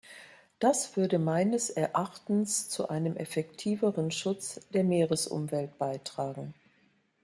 [0.57, 6.55] Das würde meines Erachtens zu einem effektiveren Schutz der Meeresumwelt beitragen.